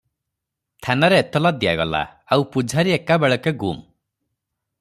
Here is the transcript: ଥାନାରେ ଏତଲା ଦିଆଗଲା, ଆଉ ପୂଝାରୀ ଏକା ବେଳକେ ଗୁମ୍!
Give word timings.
ଥାନାରେ 0.85 1.19
ଏତଲା 1.23 1.51
ଦିଆଗଲା, 1.63 2.01
ଆଉ 2.37 2.49
ପୂଝାରୀ 2.57 2.97
ଏକା 2.99 3.19
ବେଳକେ 3.25 3.55
ଗୁମ୍! 3.65 3.87